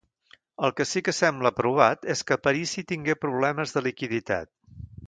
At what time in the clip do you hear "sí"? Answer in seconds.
0.91-1.03